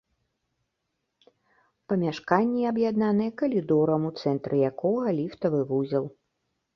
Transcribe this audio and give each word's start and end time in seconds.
Памяшканні 1.91 2.61
аб'яднаныя 2.71 3.31
калідорам, 3.41 4.01
у 4.09 4.13
цэнтры 4.23 4.55
якога 4.71 5.07
ліфтавы 5.19 5.61
вузел. 5.73 6.05